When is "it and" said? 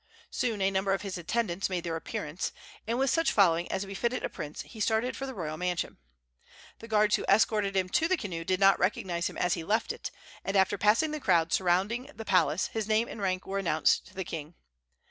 9.91-10.57